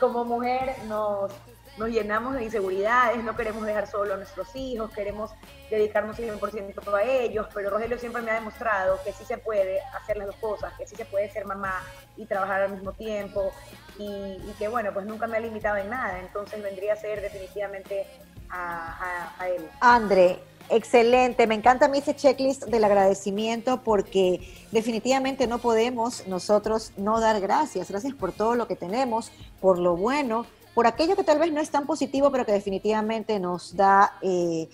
[0.00, 1.30] como mujer nos,
[1.76, 5.30] nos llenamos de inseguridades, no queremos dejar solo a nuestros hijos, queremos
[5.70, 10.16] dedicarnos 100% a ellos, pero Rogelio siempre me ha demostrado que sí se puede hacer
[10.16, 11.82] las dos cosas, que sí se puede ser mamá
[12.16, 13.52] y trabajar al mismo tiempo,
[13.98, 18.06] y, que bueno, pues nunca me ha limitado en nada, entonces vendría a ser definitivamente
[18.50, 19.68] a, a él.
[19.80, 20.38] André,
[20.70, 24.40] Excelente, me encanta a mí ese checklist del agradecimiento porque
[24.72, 27.90] definitivamente no podemos nosotros no dar gracias.
[27.90, 31.60] Gracias por todo lo que tenemos, por lo bueno, por aquello que tal vez no
[31.60, 34.68] es tan positivo, pero que definitivamente nos da, eh,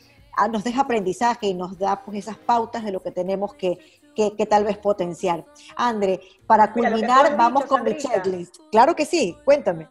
[0.50, 3.78] nos deja aprendizaje y nos da pues esas pautas de lo que tenemos que,
[4.16, 5.44] que, que tal vez potenciar.
[5.76, 8.56] André, para culminar, Mira, vamos dicho, con Sandrita, mi checklist.
[8.70, 9.88] Claro que sí, cuéntame.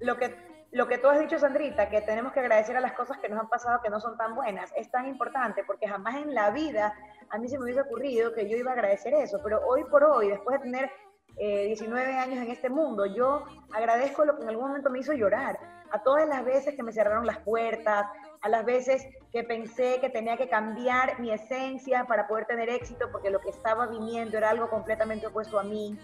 [0.00, 3.18] Lo que lo que tú has dicho, Sandrita, que tenemos que agradecer a las cosas
[3.18, 6.34] que nos han pasado que no son tan buenas, es tan importante porque jamás en
[6.34, 6.92] la vida
[7.30, 10.02] a mí se me hubiese ocurrido que yo iba a agradecer eso, pero hoy por
[10.02, 10.90] hoy, después de tener
[11.36, 15.12] eh, 19 años en este mundo, yo agradezco lo que en algún momento me hizo
[15.12, 15.58] llorar,
[15.90, 18.06] a todas las veces que me cerraron las puertas,
[18.40, 23.10] a las veces que pensé que tenía que cambiar mi esencia para poder tener éxito
[23.12, 25.98] porque lo que estaba viniendo era algo completamente opuesto a mí,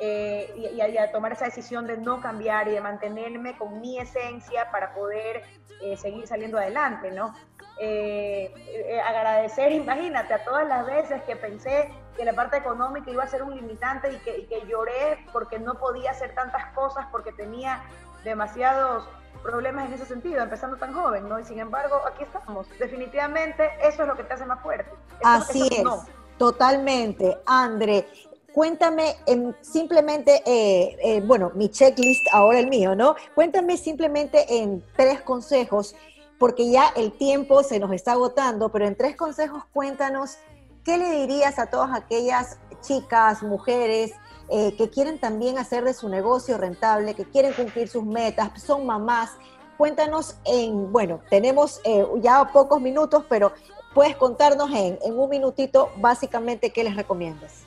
[0.00, 3.98] eh, y, y, a tomar esa decisión de no cambiar y de mantenerme con mi
[3.98, 5.44] esencia para poder
[5.80, 7.34] eh, seguir saliendo adelante, ¿no?
[7.78, 13.24] Eh, eh, agradecer, imagínate, a todas las veces que pensé que la parte económica iba
[13.24, 17.06] a ser un limitante y que, y que lloré porque no podía hacer tantas cosas
[17.10, 17.82] porque tenía
[18.24, 19.06] demasiados
[19.42, 21.38] problemas en ese sentido, empezando tan joven, ¿no?
[21.38, 22.66] Y sin embargo, aquí estamos.
[22.78, 24.90] Definitivamente eso es lo que te hace más fuerte.
[25.20, 26.04] Eso, Así eso es, no.
[26.38, 27.38] totalmente.
[27.46, 28.08] André,
[28.52, 33.16] cuéntame en, simplemente, eh, eh, bueno, mi checklist, ahora el mío, ¿no?
[33.34, 35.94] Cuéntame simplemente en tres consejos,
[36.38, 40.38] porque ya el tiempo se nos está agotando, pero en tres consejos cuéntanos,
[40.84, 44.12] ¿qué le dirías a todas aquellas chicas, mujeres,
[44.50, 48.86] eh, que quieren también hacer de su negocio rentable, que quieren cumplir sus metas, son
[48.86, 49.30] mamás?
[49.76, 53.52] Cuéntanos en, bueno, tenemos eh, ya pocos minutos, pero
[53.92, 57.64] puedes contarnos en, en un minutito básicamente qué les recomiendas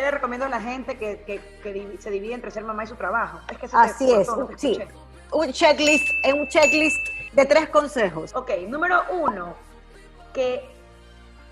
[0.00, 2.86] yo le recomiendo a la gente que, que, que, se divide entre ser mamá y
[2.86, 3.38] su trabajo.
[3.50, 4.78] Es que Así es, sí.
[5.30, 6.96] Un checklist, un checklist
[7.34, 8.34] de tres consejos.
[8.34, 9.54] Ok, número uno,
[10.32, 10.64] que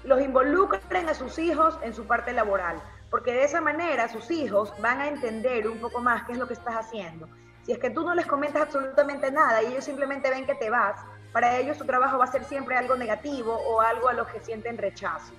[0.04, 2.80] los involucren a sus hijos en su parte laboral,
[3.10, 6.46] porque de esa manera sus hijos van a entender un poco más qué es lo
[6.46, 7.28] que estás haciendo.
[7.64, 10.70] Si es que tú no les comentas absolutamente nada y ellos simplemente ven que te
[10.70, 11.00] vas,
[11.32, 14.40] para ellos su trabajo va a ser siempre algo negativo o algo a lo que
[14.40, 15.32] sienten rechazo.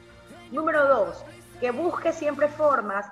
[0.52, 1.26] Número dos,
[1.60, 3.08] que busque siempre formas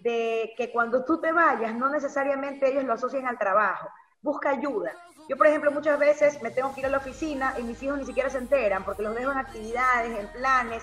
[0.00, 3.88] de que cuando tú te vayas, no necesariamente ellos lo asocien al trabajo.
[4.20, 4.92] Busca ayuda.
[5.28, 7.98] Yo, por ejemplo, muchas veces me tengo que ir a la oficina y mis hijos
[7.98, 10.82] ni siquiera se enteran porque los dejo en actividades, en planes,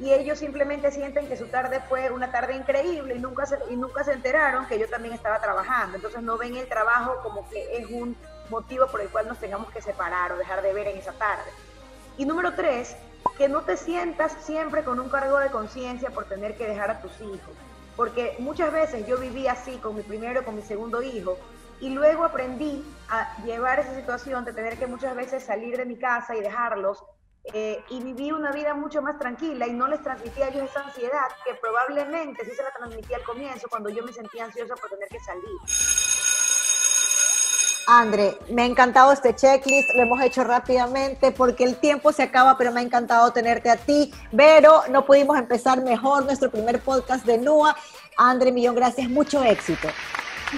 [0.00, 3.76] y ellos simplemente sienten que su tarde fue una tarde increíble y nunca se, y
[3.76, 5.96] nunca se enteraron que yo también estaba trabajando.
[5.96, 8.16] Entonces no ven el trabajo como que es un
[8.50, 11.50] motivo por el cual nos tengamos que separar o dejar de ver en esa tarde.
[12.16, 12.96] Y número tres,
[13.36, 17.00] que no te sientas siempre con un cargo de conciencia por tener que dejar a
[17.00, 17.56] tus hijos.
[17.98, 21.36] Porque muchas veces yo viví así con mi primero, con mi segundo hijo,
[21.80, 25.96] y luego aprendí a llevar esa situación de tener que muchas veces salir de mi
[25.96, 27.02] casa y dejarlos,
[27.52, 30.84] eh, y viví una vida mucho más tranquila y no les transmitía a ellos esa
[30.84, 34.90] ansiedad que probablemente sí se la transmitía al comienzo cuando yo me sentía ansiosa por
[34.90, 36.07] tener que salir.
[37.90, 42.58] Andre, me ha encantado este checklist, lo hemos hecho rápidamente porque el tiempo se acaba,
[42.58, 44.12] pero me ha encantado tenerte a ti.
[44.36, 47.74] Pero no pudimos empezar mejor nuestro primer podcast de NUA.
[48.18, 49.88] Andre, millón gracias, mucho éxito.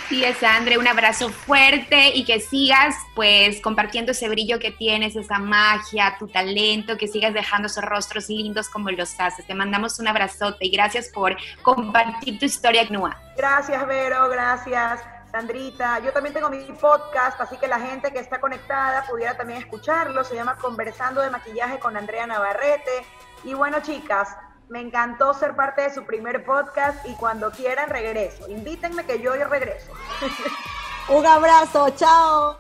[0.09, 5.15] Sí, es Andre, un abrazo fuerte y que sigas pues compartiendo ese brillo que tienes,
[5.15, 9.47] esa magia, tu talento, que sigas dejando esos rostros lindos como los haces.
[9.47, 13.17] Te mandamos un abrazote y gracias por compartir tu historia, NUA.
[13.37, 15.01] Gracias, Vero, gracias.
[15.31, 19.61] Sandrita, yo también tengo mi podcast, así que la gente que está conectada pudiera también
[19.61, 20.25] escucharlo.
[20.25, 23.05] Se llama Conversando de Maquillaje con Andrea Navarrete.
[23.45, 24.37] Y bueno, chicas,
[24.69, 28.49] me encantó ser parte de su primer podcast y cuando quieran regreso.
[28.49, 29.93] Invítenme que yo, yo regreso.
[31.09, 32.60] Un abrazo, chao.